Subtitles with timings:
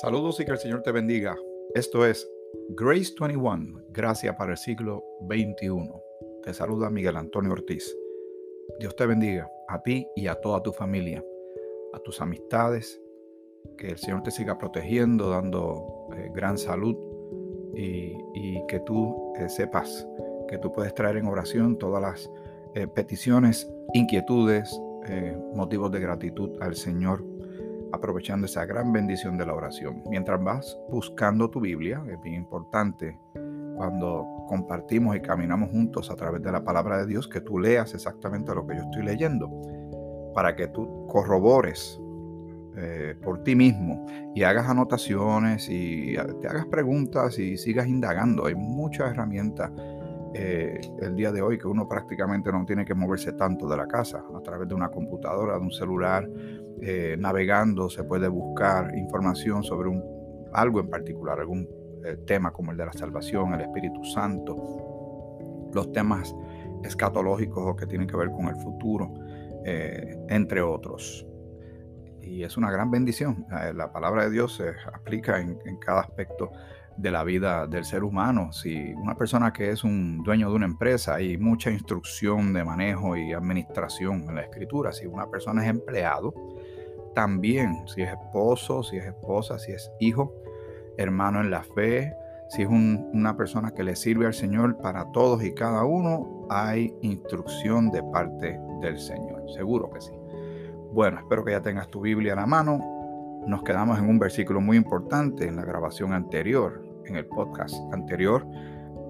[0.00, 1.36] Saludos y que el Señor te bendiga.
[1.74, 2.30] Esto es
[2.76, 5.90] Grace 21, Gracia para el siglo XXI.
[6.44, 7.96] Te saluda Miguel Antonio Ortiz.
[8.78, 11.24] Dios te bendiga a ti y a toda tu familia,
[11.92, 13.02] a tus amistades,
[13.76, 16.94] que el Señor te siga protegiendo, dando eh, gran salud
[17.74, 18.16] y,
[18.68, 20.06] que tú eh, sepas
[20.46, 22.30] que tú puedes traer en oración todas las
[22.76, 24.80] eh, peticiones, inquietudes,
[25.54, 27.24] motivos de gratitud al Señor
[27.92, 30.02] aprovechando esa gran bendición de la oración.
[30.08, 33.18] Mientras vas buscando tu Biblia, es bien importante
[33.76, 37.94] cuando compartimos y caminamos juntos a través de la palabra de Dios, que tú leas
[37.94, 39.50] exactamente lo que yo estoy leyendo,
[40.34, 42.00] para que tú corrobores
[42.76, 48.46] eh, por ti mismo y hagas anotaciones y te hagas preguntas y sigas indagando.
[48.46, 49.70] Hay muchas herramientas
[50.34, 53.88] eh, el día de hoy que uno prácticamente no tiene que moverse tanto de la
[53.88, 56.28] casa a través de una computadora, de un celular,
[56.82, 60.02] eh, navegando se puede buscar información sobre un,
[60.52, 61.68] algo en particular, algún
[62.04, 66.34] eh, tema como el de la salvación, el Espíritu Santo, los temas
[66.82, 69.12] escatológicos o que tienen que ver con el futuro,
[69.64, 71.26] entre otros.
[72.22, 73.44] Y es una gran bendición.
[73.74, 76.50] La palabra de Dios se aplica en, en cada aspecto
[76.98, 78.52] de la vida del ser humano.
[78.52, 83.16] Si una persona que es un dueño de una empresa, hay mucha instrucción de manejo
[83.16, 84.92] y administración en la escritura.
[84.92, 86.34] Si una persona es empleado,
[87.14, 90.34] también, si es esposo, si es esposa, si es hijo,
[90.96, 92.14] hermano en la fe,
[92.48, 96.94] si es una persona que le sirve al Señor, para todos y cada uno hay
[97.02, 99.50] instrucción de parte del Señor.
[99.52, 100.12] Seguro que sí.
[100.92, 103.42] Bueno, espero que ya tengas tu Biblia a la mano.
[103.46, 108.46] Nos quedamos en un versículo muy importante en la grabación anterior en el podcast anterior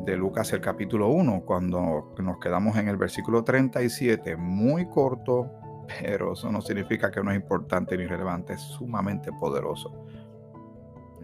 [0.05, 5.51] de Lucas el capítulo 1, cuando nos quedamos en el versículo 37, muy corto,
[6.01, 9.93] pero eso no significa que no es importante ni relevante, es sumamente poderoso.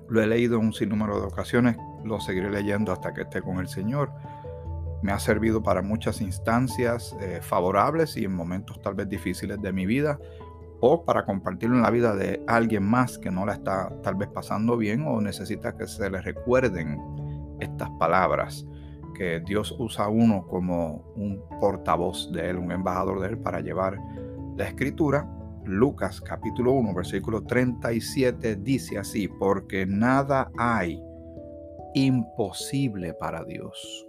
[0.09, 3.59] Lo he leído en un sinnúmero de ocasiones, lo seguiré leyendo hasta que esté con
[3.59, 4.11] el Señor.
[5.03, 9.73] Me ha servido para muchas instancias eh, favorables y en momentos tal vez difíciles de
[9.73, 10.19] mi vida
[10.81, 14.29] o para compartirlo en la vida de alguien más que no la está tal vez
[14.29, 17.01] pasando bien o necesita que se le recuerden
[17.61, 18.67] estas palabras,
[19.15, 23.61] que Dios usa a uno como un portavoz de Él, un embajador de Él para
[23.61, 23.99] llevar
[24.57, 25.29] la escritura.
[25.67, 31.03] Lucas capítulo 1 versículo 37 dice así, porque nada hay
[31.95, 34.07] imposible para Dios.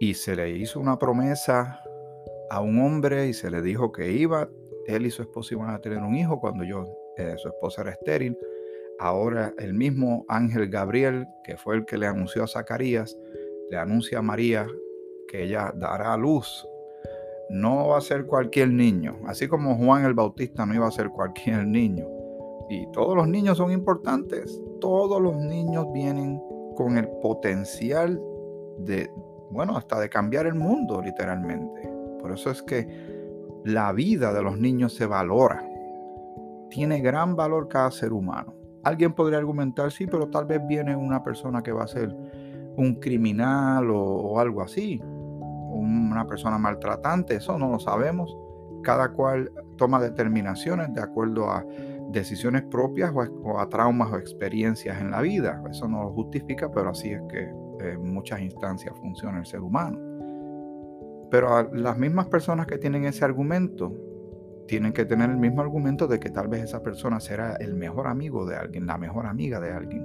[0.00, 1.80] Y se le hizo una promesa
[2.50, 4.50] a un hombre y se le dijo que iba
[4.86, 6.84] él y su esposa iban a tener un hijo cuando yo,
[7.16, 8.38] eh, su esposa era estéril.
[8.98, 13.16] Ahora el mismo ángel Gabriel, que fue el que le anunció a Zacarías,
[13.70, 14.66] le anuncia a María
[15.28, 16.66] que ella dará a luz.
[17.50, 21.10] No va a ser cualquier niño, así como Juan el Bautista no iba a ser
[21.10, 22.06] cualquier niño.
[22.68, 24.60] Y todos los niños son importantes.
[24.80, 26.40] Todos los niños vienen
[26.76, 28.20] con el potencial
[28.78, 29.08] de,
[29.50, 31.88] bueno, hasta de cambiar el mundo literalmente.
[32.20, 32.88] Por eso es que
[33.64, 35.64] la vida de los niños se valora.
[36.70, 38.54] Tiene gran valor cada ser humano.
[38.82, 42.14] Alguien podría argumentar, sí, pero tal vez viene una persona que va a ser
[42.76, 45.00] un criminal o, algo así,
[45.76, 48.36] una persona maltratante, eso no lo sabemos.
[48.82, 51.64] Cada cual toma determinaciones de acuerdo a
[52.10, 55.62] decisiones propias o a, traumas o experiencias en la vida.
[55.70, 57.50] Eso no lo justifica, pero así es que
[57.80, 59.98] en muchas instancias funciona el ser humano.
[61.30, 63.92] Pero las mismas personas que tienen ese argumento
[64.66, 68.06] tienen que tener el mismo argumento de que tal vez esa persona será el mejor
[68.06, 70.04] amigo de alguien, la mejor amiga de alguien,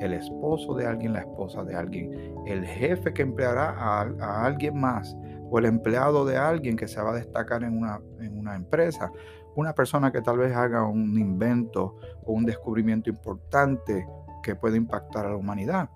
[0.00, 5.16] el esposo de alguien, la esposa de alguien, el jefe que empleará a, alguien más
[5.50, 9.10] o el empleado de alguien que se va a destacar en una, en una empresa,
[9.56, 14.06] una persona que tal vez haga un invento o un descubrimiento importante
[14.42, 15.90] que puede impactar a la humanidad.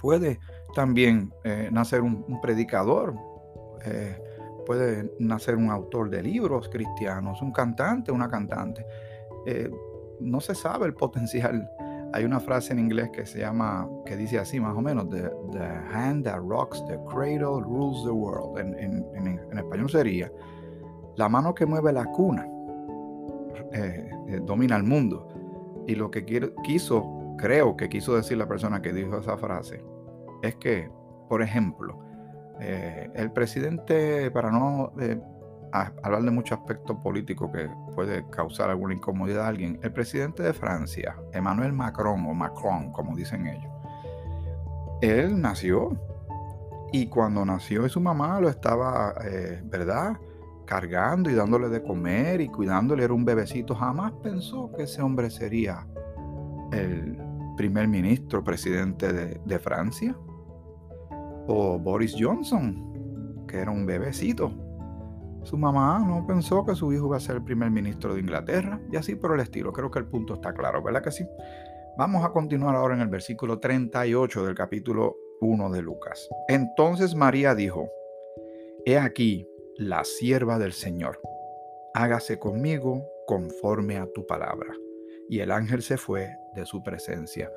[0.00, 0.38] Puede
[0.74, 3.14] también eh, nacer un predicador,
[3.84, 4.18] eh,
[4.70, 8.86] puede nacer un autor de libros cristianos, un cantante, una cantante.
[9.44, 9.68] Eh,
[10.20, 11.68] no se sabe el potencial.
[12.12, 15.28] Hay una frase en inglés que se llama, que dice así más o menos, the,
[15.92, 18.60] hand that rocks the cradle rules the world.
[18.60, 20.30] En, español sería,
[21.16, 22.46] la mano que mueve la cuna
[23.72, 24.08] eh,
[24.44, 25.26] domina el mundo.
[25.88, 26.24] Y lo que
[26.62, 29.82] quiso, creo que quiso decir la persona que dijo esa frase,
[30.42, 30.88] es que,
[31.28, 31.98] por ejemplo,
[32.60, 35.18] eh, el presidente, para no eh,
[35.72, 40.52] hablar de mucho aspecto político que puede causar alguna incomodidad a alguien, el presidente de
[40.52, 43.72] Francia, Emmanuel Macron o Macron, como dicen ellos,
[45.00, 45.98] él nació
[46.92, 50.18] y cuando nació su mamá lo estaba, eh, ¿verdad?
[50.66, 53.74] Cargando y dándole de comer y cuidándole, era un bebecito.
[53.74, 55.86] Jamás pensó que ese hombre sería
[56.72, 57.16] el
[57.56, 60.16] primer ministro, presidente de, de Francia,
[61.46, 64.52] o Boris Johnson, que era un bebecito.
[65.42, 68.80] Su mamá no pensó que su hijo iba a ser el primer ministro de Inglaterra
[68.92, 69.72] y así por el estilo.
[69.72, 71.26] Creo que el punto está claro, ¿verdad que sí?
[71.96, 76.28] Vamos a continuar ahora en el versículo 38 del capítulo 1 de Lucas.
[76.48, 77.88] Entonces María dijo,
[78.84, 79.46] He aquí
[79.76, 81.20] la sierva del Señor,
[81.94, 84.74] hágase conmigo conforme a tu palabra.
[85.28, 87.50] Y el ángel se fue de su presencia.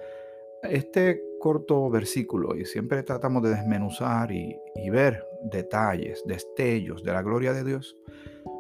[0.62, 4.58] Este corto versículo, y siempre tratamos de desmenuzar y,
[4.90, 7.98] ver detalles, destellos de la gloria de Dios,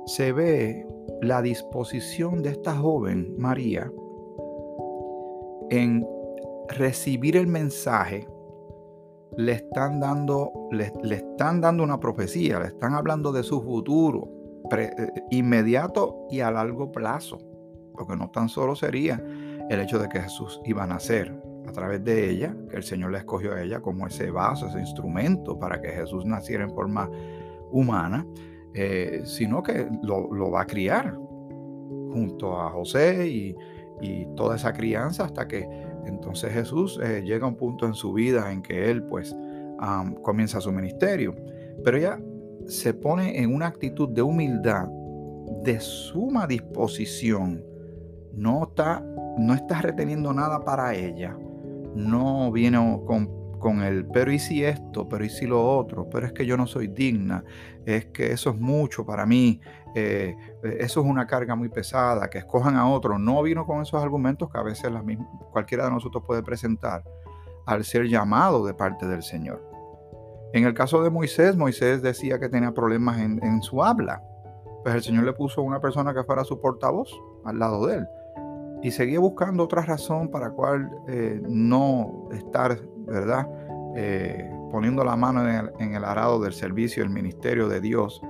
[0.06, 0.86] se ve
[1.22, 3.90] la disposición de esta joven María
[5.70, 6.06] en
[6.68, 8.28] recibir el mensaje,
[9.38, 14.30] le están dando, le, están dando una profecía, le están hablando de su futuro
[14.78, 14.94] eh,
[15.32, 17.40] inmediato y a largo plazo.
[17.94, 19.24] Porque no tan solo sería
[19.70, 23.12] el hecho de que Jesús iba a nacer a través de ella, que el Señor
[23.12, 27.10] le escogió a ella como ese vaso, ese instrumento para que Jesús naciera en forma
[27.72, 28.26] humana,
[28.74, 31.16] eh, sino que lo, va a criar
[32.12, 33.56] junto a José y,
[34.02, 35.68] y toda esa crianza hasta que
[36.06, 39.36] entonces Jesús eh, llega a un punto en su vida en que él pues
[40.22, 41.36] comienza su ministerio.
[41.84, 42.20] Pero ella
[42.68, 44.88] se pone en una actitud de humildad,
[45.64, 47.64] de suma disposición.
[48.34, 49.06] No está,
[49.38, 51.38] no está reteniendo nada para ella.
[51.96, 56.28] No viene con con el, pero y si esto, pero y si lo otro, pero
[56.28, 57.46] es que yo no soy digna,
[57.86, 59.62] es que eso es mucho para mí,
[59.96, 60.36] eh,
[60.80, 63.18] eso es una carga muy pesada, que escojan a otro.
[63.18, 64.92] No vino con esos argumentos que a veces
[65.52, 67.06] cualquiera de nosotros puede presentar
[67.66, 69.64] al ser llamado de parte del Señor.
[70.52, 74.22] En el caso de Moisés, Moisés decía que tenía problemas en, su habla.
[74.84, 77.10] Pues el Señor le puso una persona que fuera su portavoz
[77.46, 78.08] al lado de él.
[78.84, 83.48] Y seguía buscando otra razón para cual eh, no estar ¿verdad?
[83.96, 85.48] Eh, poniendo la mano
[85.80, 88.22] en el, arado del servicio, el ministerio de Dios,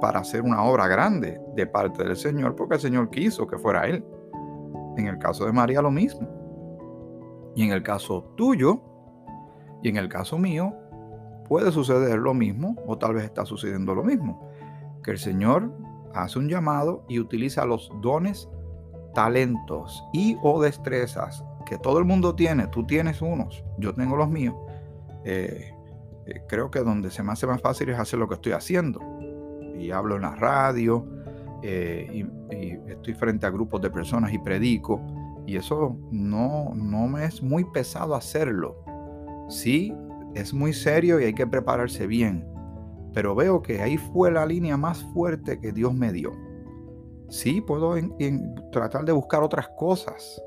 [0.00, 3.86] para hacer una obra grande de parte del Señor, porque el Señor quiso que fuera
[3.86, 4.04] Él.
[4.96, 6.28] En el caso de María lo mismo.
[7.54, 8.80] Y en el caso tuyo,
[9.82, 10.74] y en el caso mío,
[11.46, 14.48] puede suceder lo mismo, o tal vez está sucediendo lo mismo.
[15.02, 15.70] Que el Señor
[16.14, 18.48] hace un llamado y utiliza los dones,
[19.14, 24.28] talentos y o destrezas que todo el mundo tiene, tú tienes unos, yo tengo los
[24.28, 24.54] míos,
[25.24, 25.72] eh,
[26.26, 29.00] eh, creo que donde se me hace más fácil es hacer lo que estoy haciendo.
[29.78, 31.06] Y hablo en la radio,
[31.62, 32.26] eh, y,
[32.90, 35.00] estoy frente a grupos de personas y predico,
[35.46, 38.76] y eso no, no me es muy pesado hacerlo.
[39.48, 39.94] Sí,
[40.34, 42.46] es muy serio y hay que prepararse bien,
[43.12, 46.32] pero veo que ahí fue la línea más fuerte que Dios me dio.
[47.32, 47.94] Sí, puedo
[48.70, 50.44] tratar de buscar otras cosas,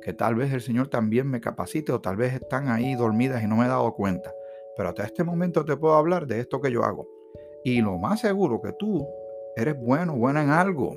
[0.00, 3.46] que tal vez el Señor también me capacite o tal vez están ahí dormidas y
[3.46, 4.32] no me he dado cuenta.
[4.74, 7.06] Pero hasta este momento te puedo hablar de esto que yo hago.
[7.62, 9.06] Y lo más seguro que tú
[9.54, 10.96] eres bueno, buena en algo.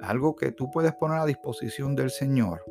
[0.00, 2.64] Algo que tú puedes poner a disposición del Señor.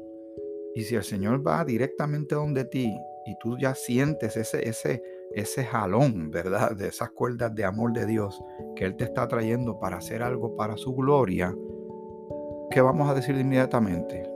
[0.76, 2.94] Y si el Señor va directamente donde ti
[3.26, 5.02] y tú ya sientes ese, ese,
[5.36, 6.76] ese jalón, ¿verdad?
[6.76, 8.44] De esas cuerdas de amor de Dios
[8.76, 11.56] que Él te está trayendo para hacer algo para su gloria,
[12.70, 14.32] ¿qué vamos a decir inmediatamente?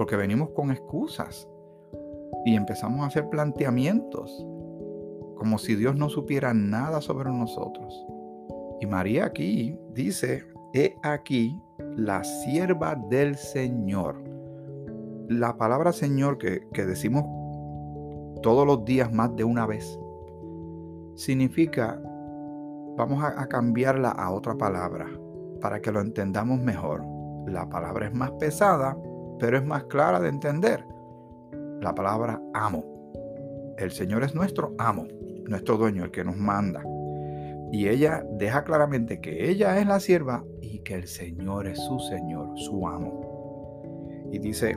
[0.00, 1.46] porque venimos con excusas
[2.46, 4.46] y empezamos a hacer planteamientos
[5.36, 8.06] como si Dios no supiera nada sobre nosotros.
[8.80, 11.60] Y María aquí dice, he aquí
[11.96, 14.24] la sierva del Señor.
[15.28, 17.24] La palabra Señor que, decimos
[18.42, 19.98] todos los días más de una vez,
[21.14, 22.00] significa,
[22.96, 25.06] vamos a cambiarla a otra palabra
[25.60, 27.04] para que lo entendamos mejor.
[27.46, 28.96] La palabra es más pesada,
[29.38, 30.84] pero es más clara de entender.
[31.80, 32.84] La palabra amo.
[33.78, 35.06] El Señor es nuestro amo,
[35.46, 36.82] nuestro dueño, el que nos manda.
[37.72, 41.98] Y ella deja claramente que ella es la sierva y que el Señor es su
[41.98, 44.28] Señor, su amo.
[44.30, 44.76] Y dice,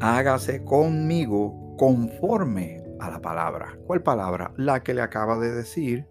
[0.00, 3.78] hágase conmigo conforme a la palabra.
[3.86, 4.52] ¿Cuál palabra?
[4.56, 6.06] La que le acaba de decir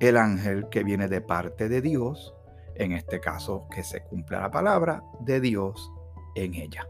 [0.00, 2.34] el ángel que viene de parte de Dios.
[2.74, 5.92] En este caso, que se cumpla la palabra de Dios
[6.34, 6.86] en ella.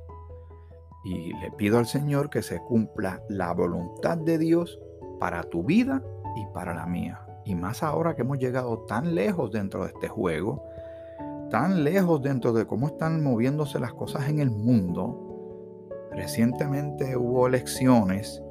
[1.04, 4.80] Y le pido al Señor que se cumpla la voluntad de Dios
[5.20, 6.02] para tu vida
[6.36, 7.20] y para la mía.
[7.44, 10.64] Y más ahora que hemos llegado tan lejos dentro de este juego,
[11.50, 15.31] tan lejos dentro de cómo están moviéndose las cosas en el mundo.
[16.14, 18.42] Recientemente hubo elecciones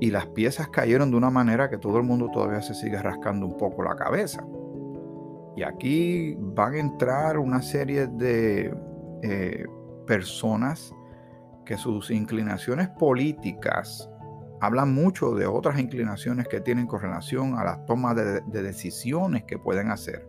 [0.00, 3.46] y las piezas cayeron de una manera que todo el mundo todavía se sigue rascando
[3.46, 4.44] un poco la cabeza.
[5.56, 8.74] Y aquí van a entrar una serie de
[9.22, 9.64] eh,
[10.06, 10.94] personas
[11.64, 14.10] que sus inclinaciones políticas
[14.60, 19.44] hablan mucho de otras inclinaciones que tienen con relación a las tomas de, de decisiones
[19.44, 20.28] que pueden hacer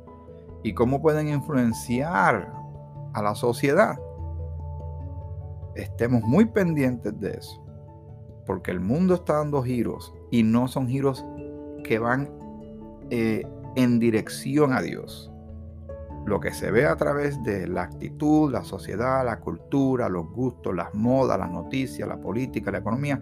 [0.64, 2.52] y cómo pueden influenciar
[3.14, 3.98] a la sociedad.
[5.76, 7.64] Estemos muy pendientes de eso,
[8.46, 11.26] porque el mundo está dando giros y no son giros
[11.84, 12.30] que van
[13.10, 13.44] eh,
[13.76, 15.32] en dirección a Dios.
[16.26, 20.76] Lo que se ve a través de la actitud, la sociedad, la cultura, los gustos,
[20.76, 23.22] las modas, las noticias, la política, la economía,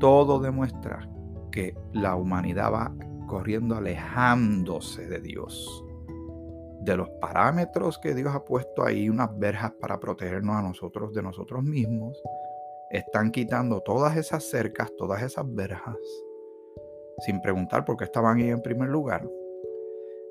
[0.00, 1.08] todo demuestra
[1.52, 2.92] que la humanidad va
[3.26, 5.84] corriendo alejándose de Dios,
[6.86, 11.22] de los parámetros que Dios ha puesto ahí, unas verjas para protegernos a nosotros de
[11.22, 12.22] nosotros mismos.
[12.90, 15.96] Están quitando todas esas cercas, todas esas verjas
[17.18, 19.28] sin preguntar por qué estaban ahí en primer lugar.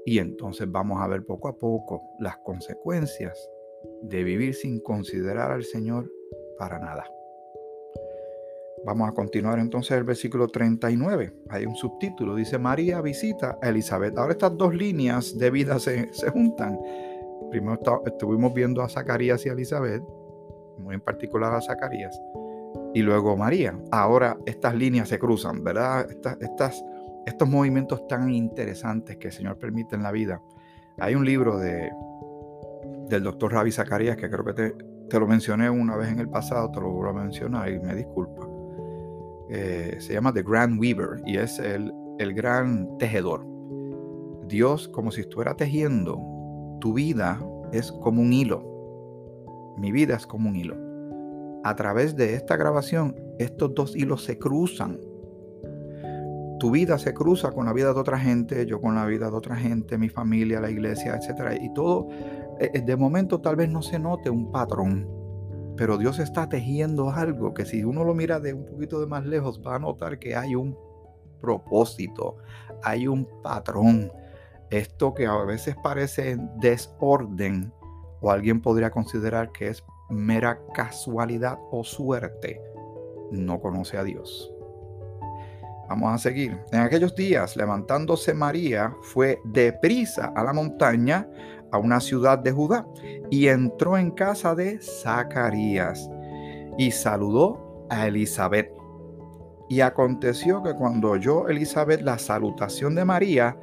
[0.06, 3.50] Y entonces vamos a ver poco a poco las consecuencias
[4.04, 6.12] de vivir sin considerar al Señor
[6.58, 7.06] para nada.
[8.86, 11.34] Vamos a continuar entonces el versículo 39.
[11.50, 14.18] Hay un subtítulo, dice María visita a Elizabeth.
[14.18, 16.80] Ahora estas dos líneas de vida se, juntan.
[17.50, 20.04] Primero estuvimos viendo a Zacarías y a Elizabeth,
[20.78, 22.20] muy en particular a Zacarías
[22.94, 23.78] y luego María.
[23.92, 26.08] Ahora estas líneas se cruzan, ¿verdad?
[26.40, 26.84] Estas,
[27.26, 30.42] estos movimientos tan interesantes que el Señor permite en la vida.
[30.98, 31.92] Hay un libro de,
[33.10, 36.72] del doctor Ravi Zacarías que creo que te, lo mencioné una vez en el pasado,
[36.72, 38.55] te lo vuelvo a mencionar y me disculpa.
[39.50, 43.46] Eh, se llama The Grand Weaver y es el, el gran tejedor.
[44.48, 46.20] Dios, como si estuviera tejiendo,
[46.80, 47.40] tu vida
[47.72, 48.64] es como un hilo.
[49.78, 50.86] Mi vida es como un hilo
[51.66, 55.00] a través de esta grabación, estos dos hilos se cruzan.
[56.60, 59.36] Tu vida se cruza con la vida de otra gente, yo con la vida de
[59.36, 61.60] otra gente, mi familia, la iglesia, etc.
[61.60, 62.08] Y todo,
[62.60, 65.10] eh, eh, de momento tal vez no se note un patrón,
[65.78, 69.26] pero Dios está tejiendo algo que si uno lo mira de un poquito de más
[69.26, 70.78] lejos va a notar que hay un
[71.42, 72.38] propósito,
[72.84, 74.12] hay un patrón.
[74.70, 77.72] Esto que a veces parece desorden
[78.22, 82.62] o alguien podría considerar que es mera casualidad o suerte,
[83.32, 84.52] no conoce a Dios.
[85.88, 86.60] Vamos a seguir.
[86.72, 91.30] En aquellos días, levantándose María, fue deprisa a la montaña,
[91.76, 92.88] a una ciudad de Judá,
[93.30, 96.10] y entró en casa de Zacarías
[96.78, 98.72] y saludó a Elizabeth.
[99.68, 103.58] Y aconteció que cuando oyó Elizabeth la salutación de María,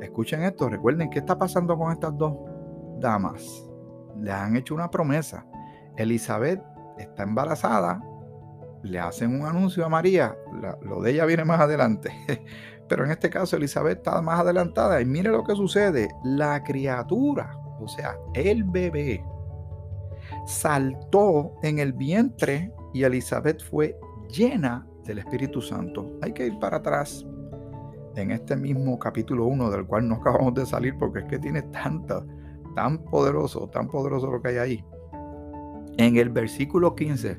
[0.00, 2.36] escuchen esto, recuerden qué está pasando con estas dos
[2.98, 3.68] damas.
[4.16, 5.46] Le han hecho una promesa.
[5.96, 6.62] Elizabeth
[6.98, 8.02] está embarazada,
[8.82, 10.36] le hacen un anuncio a María,
[10.82, 12.10] lo de ella viene más adelante,
[12.90, 17.56] pero en este caso Elizabeth está más adelantada y mire lo que sucede, la criatura,
[17.80, 19.24] o sea, el bebé,
[20.44, 23.96] saltó en el vientre y Elizabeth fue
[24.28, 26.18] llena del Espíritu Santo.
[26.20, 27.24] Hay que ir para atrás
[28.16, 31.62] en este mismo capítulo 1 del cual no acabamos de salir porque es que tiene
[31.62, 32.26] tanta,
[32.74, 34.84] tan poderoso, tan poderoso lo que hay ahí
[35.96, 37.36] en el versículo 15.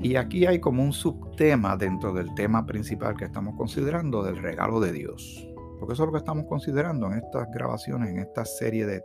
[0.00, 4.80] Y aquí hay como un subtema dentro del tema principal que estamos considerando del regalo
[4.80, 5.48] de Dios.
[5.78, 9.04] Porque eso es lo que estamos considerando en estas grabaciones, en esta serie de...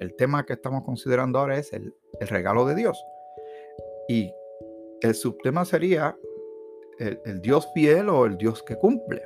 [0.00, 3.04] El tema que estamos considerando ahora es el, regalo de Dios.
[4.08, 4.32] Y
[5.00, 6.16] el subtema sería
[6.98, 9.22] el, el Dios fiel o el Dios que cumple.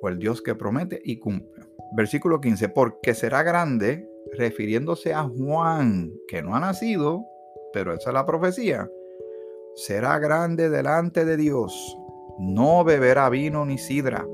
[0.00, 1.64] O el Dios que promete y cumple.
[1.94, 7.24] Versículo 15, porque será grande, refiriéndose a Juan, que no ha nacido,
[7.72, 8.88] pero esa es la profecía.
[9.74, 11.98] Será grande delante de Dios,
[12.38, 14.26] no beberá vino ni sidra,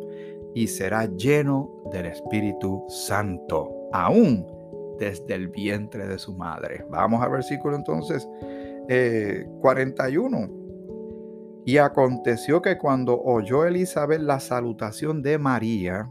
[0.53, 4.45] y será lleno del Espíritu Santo, aún
[4.99, 6.85] desde el vientre de su madre.
[6.91, 8.29] Vamos al versículo entonces
[9.61, 10.39] 41.
[10.39, 10.51] Eh,
[11.65, 16.11] y aconteció que cuando oyó Elizabeth la salutación de María,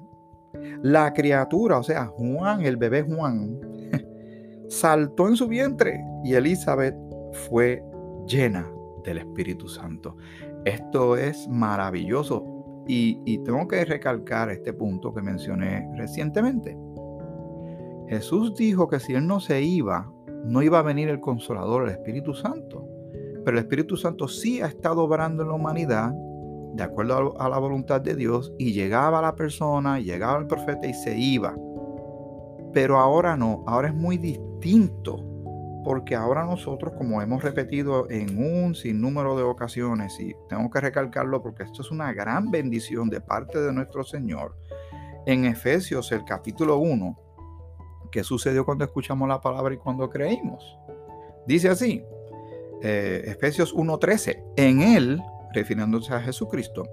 [0.84, 3.60] la criatura, o sea, Juan, el bebé Juan,
[4.70, 6.96] saltó en su vientre y Elizabeth
[7.50, 7.84] fue
[8.28, 8.72] llena
[9.08, 10.18] del Espíritu Santo.
[10.66, 12.44] Esto es maravilloso
[12.88, 16.78] y, tengo que recalcar este punto que mencioné recientemente.
[18.08, 20.12] Jesús dijo que si Él no se iba,
[20.46, 22.86] no iba a venir el consolador, el Espíritu Santo.
[23.44, 26.14] Pero el Espíritu Santo sí ha estado obrando en la humanidad
[26.74, 30.88] de acuerdo a la voluntad de Dios y llegaba a la persona, llegaba el profeta
[30.88, 31.56] y se iba.
[32.72, 35.24] Pero ahora no, ahora es muy distinto
[35.84, 41.42] porque ahora nosotros, como hemos repetido en un sinnúmero de ocasiones, y tengo que recalcarlo
[41.42, 44.56] porque esto es una gran bendición de parte de nuestro Señor,
[45.26, 47.18] en Efesios el capítulo 1,
[48.12, 50.78] ¿qué sucedió cuando escuchamos la palabra y cuando creímos?
[51.46, 52.04] Dice así,
[52.82, 55.22] eh, Efesios 1.13, en Él,
[55.54, 56.88] refiriéndose a Jesucristo,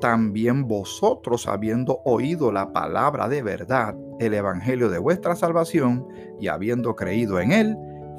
[0.00, 6.08] también vosotros, habiendo oído la palabra de verdad, el evangelio de vuestra salvación,
[6.40, 7.76] y habiendo creído en Él,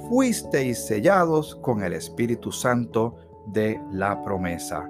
[0.10, 3.16] fuisteis sellados con el Espíritu Santo
[3.48, 4.90] de la promesa.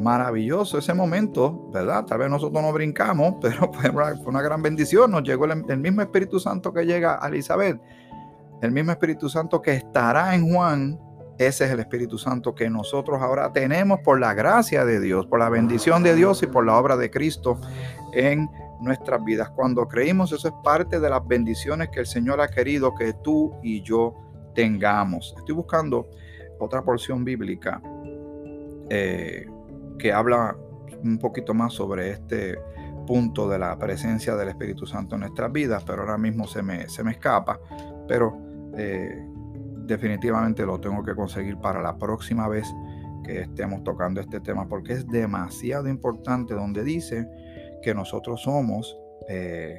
[0.00, 2.04] Maravilloso ese momento, ¿verdad?
[2.04, 3.90] Tal vez nosotros no brincamos, pero fue
[4.26, 5.10] una, gran bendición.
[5.10, 7.80] Nos llegó el, mismo Espíritu Santo que llega a Elizabeth,
[8.60, 10.98] el mismo Espíritu Santo que estará en Juan
[11.38, 15.40] ese es el Espíritu Santo que nosotros ahora tenemos por la gracia de Dios, por
[15.40, 17.60] la bendición de Dios y por la obra de Cristo
[18.12, 18.48] en
[18.80, 19.50] nuestras vidas.
[19.50, 23.52] Cuando creímos, eso es parte de las bendiciones que el Señor ha querido que tú
[23.64, 24.14] y yo
[24.54, 25.34] tengamos.
[25.36, 26.08] Estoy buscando
[26.58, 27.82] otra porción bíblica
[28.90, 29.46] eh,
[29.98, 30.56] que habla
[31.02, 32.58] un poquito más sobre este
[33.06, 36.88] punto de la presencia del Espíritu Santo en nuestras vidas, pero ahora mismo se me,
[36.88, 37.60] se me escapa.
[38.08, 38.38] Pero
[38.76, 39.26] eh,
[39.86, 42.66] definitivamente lo tengo que conseguir para la próxima vez
[43.24, 47.26] que estemos tocando este tema, porque es demasiado importante donde dice
[47.82, 49.78] que nosotros somos, eh,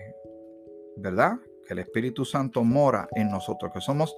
[0.97, 1.37] ¿verdad?
[1.67, 4.15] Que el Espíritu Santo mora en nosotros, que somos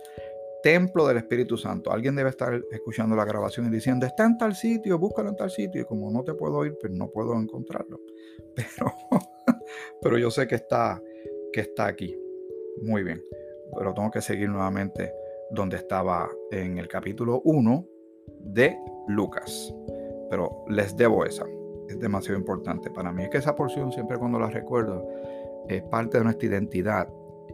[0.68, 1.94] templo del Espíritu Santo.
[1.94, 5.50] Alguien debe estar escuchando la grabación y diciendo, está en tal sitio, búscalo en tal
[5.50, 5.80] sitio.
[5.80, 8.02] Y como no te puedo oír, pues no puedo encontrarlo.
[8.56, 8.92] Pero,
[10.02, 11.02] pero yo sé que está,
[11.54, 12.18] que está aquí.
[12.82, 13.24] Muy bien.
[13.78, 15.14] Pero tengo que seguir nuevamente
[15.52, 17.88] donde estaba en el capítulo 1
[18.40, 19.74] de Lucas.
[20.30, 21.46] Pero les debo esa.
[21.88, 23.24] Es demasiado importante para mí.
[23.24, 25.08] Es que esa porción siempre cuando la recuerdo
[25.70, 27.08] es parte de nuestra identidad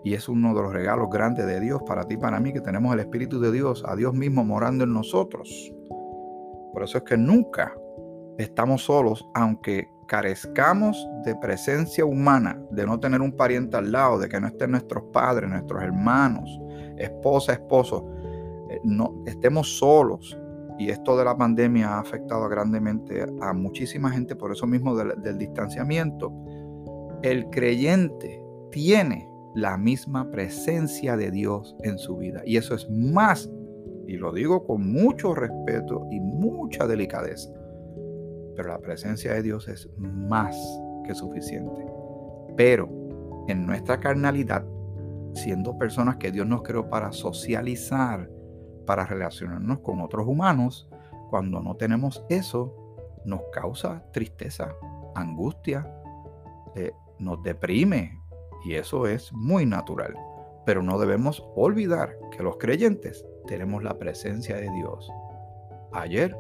[0.04, 2.62] y es uno de los regalos grandes de Dios para ti y para mí que
[2.62, 5.74] tenemos el Espíritu de Dios, a Dios mismo morando en nosotros.
[6.74, 7.74] Por eso es que nunca
[8.38, 14.28] estamos solos, aunque carezcamos de presencia humana, de no tener un pariente al lado, de
[14.28, 16.60] que no estén nuestros padres, nuestros hermanos,
[16.98, 18.06] esposa, esposo,
[18.70, 18.82] eh,
[19.26, 20.38] estemos solos.
[20.80, 25.38] Y esto de la pandemia ha afectado grandemente a muchísima gente por eso mismo del
[25.38, 26.34] distanciamiento.
[27.22, 32.42] El creyente tiene la misma presencia de Dios en su vida.
[32.46, 33.50] Y eso es más,
[34.08, 37.52] y lo digo con mucho respeto y mucha delicadeza,
[38.56, 40.58] pero la presencia de Dios es más
[41.06, 41.86] que suficiente.
[42.56, 42.90] Pero
[43.48, 44.66] en nuestra carnalidad
[45.36, 48.30] siendo personas que Dios nos creó para socializar,
[48.86, 50.90] para relacionarnos con otros humanos,
[51.30, 52.76] cuando no tenemos eso,
[53.26, 54.74] nos causa tristeza,
[55.16, 55.90] angustia,
[56.76, 58.22] eh, nos deprime
[58.66, 60.16] y eso es muy natural.
[60.66, 65.12] Pero no debemos olvidar que los creyentes tenemos la presencia de Dios
[65.92, 66.36] ayer,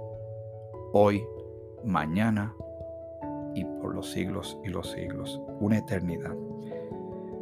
[0.94, 1.24] hoy,
[1.84, 2.56] mañana
[3.54, 6.34] y por los siglos y los siglos, una eternidad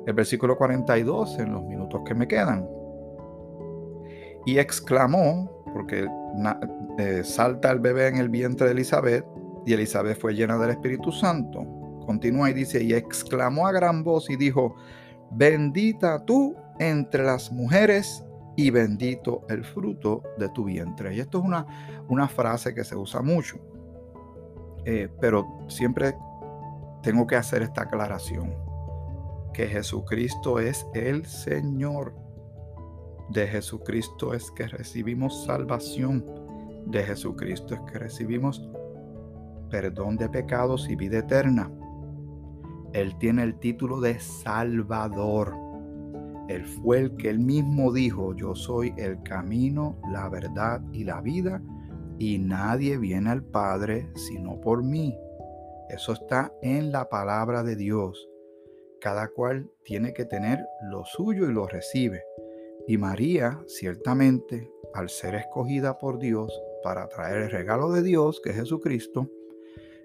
[0.06, 2.67] el versículo 42 en los minutos que me quedan.
[4.46, 6.08] Y exclamó, porque
[6.98, 9.26] eh, salta el bebé en el vientre de Elizabeth,
[9.65, 11.63] y Elizabeth fue llena del Espíritu Santo.
[12.12, 14.76] Continúa y dice, y exclamó a gran voz y dijo,
[15.32, 18.26] bendita tú entre las mujeres
[18.58, 21.15] y bendito el fruto de tu vientre.
[21.15, 23.56] Y esto es una, una frase que se usa mucho,
[24.84, 26.13] eh, pero siempre
[27.02, 28.54] tengo que hacer esta aclaración
[29.54, 32.13] que Jesucristo es el Señor.
[33.30, 36.26] De Jesucristo es que recibimos salvación.
[36.88, 38.69] De Jesucristo es que recibimos
[39.69, 41.71] perdón de pecados y vida eterna.
[42.93, 45.56] Él tiene el título de Salvador.
[46.49, 51.21] Él fue el que él mismo dijo, yo soy el camino, la verdad y la
[51.21, 51.62] vida,
[52.17, 55.17] y nadie viene al Padre sino por mí.
[55.89, 58.27] Eso está en la palabra de Dios.
[58.99, 62.23] Cada cual tiene que tener lo suyo y lo recibe.
[62.88, 66.51] Y María, ciertamente, al ser escogida por Dios
[66.84, 69.30] para traer el regalo de Dios, que es Jesucristo,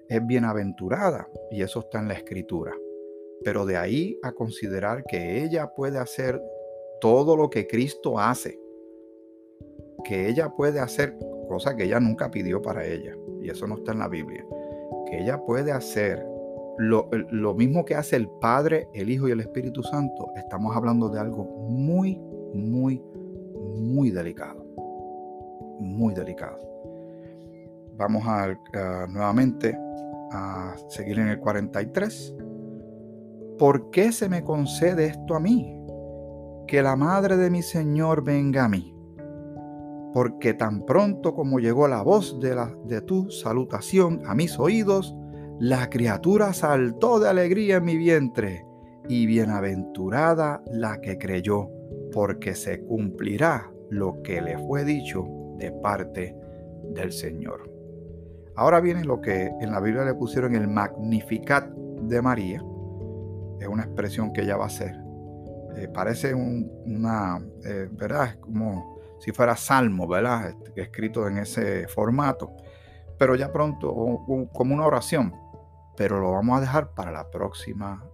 [0.08, 1.28] es bienaventurada.
[1.50, 2.72] Y eso está en la escritura.
[3.44, 6.40] Pero de ahí a considerar que ella puede hacer
[7.00, 8.58] todo lo que Cristo hace,
[10.04, 11.16] que ella puede hacer
[11.48, 14.44] cosas que ella nunca pidió para ella, y eso no está en la Biblia,
[15.06, 16.24] que ella puede hacer
[16.78, 21.20] lo, mismo que hace el Padre, el Hijo y el Espíritu Santo, estamos hablando de
[21.20, 22.18] algo muy,
[22.54, 23.02] muy,
[23.74, 24.64] muy delicado.
[25.78, 26.58] Muy delicado.
[27.96, 28.54] Vamos a,
[29.08, 29.78] nuevamente
[30.32, 32.34] a seguir en el 43.
[33.58, 35.80] ¿Por qué se me concede esto a mí?
[36.66, 38.94] Que la madre de mi Señor venga a mí.
[40.12, 45.14] Porque tan pronto como llegó la voz de, de tu salutación a mis oídos,
[45.58, 48.66] la criatura saltó de alegría en mi vientre,
[49.08, 51.70] y bienaventurada la que creyó,
[52.12, 55.26] porque se cumplirá lo que le fue dicho
[55.58, 56.36] de parte
[56.90, 57.75] del Señor.
[58.56, 62.64] Ahora viene lo que en la Biblia le pusieron el Magnificat de María.
[63.60, 64.96] Es una expresión que ella va a hacer.
[65.76, 68.38] Eh, parece una, eh, ¿verdad?
[68.40, 70.48] Como si fuera salmo, ¿verdad?
[70.48, 72.56] Este, escrito en ese formato.
[73.18, 73.94] Pero ya pronto,
[74.52, 75.34] como una oración.
[75.96, 78.04] Pero lo vamos a dejar para la próxima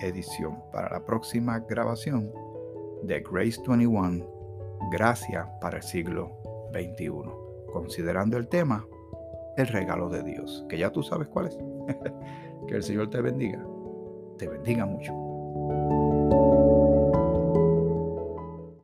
[0.00, 2.30] edición, para la próxima grabación
[3.02, 4.26] de Grace 21,
[4.92, 6.38] Gracia para el siglo
[6.72, 7.10] XXI.
[7.72, 8.84] Considerando el tema,
[9.56, 11.58] el regalo de Dios, que ya tú sabes cuál es.
[12.68, 13.64] que el Señor te bendiga,
[14.38, 15.12] te bendiga mucho.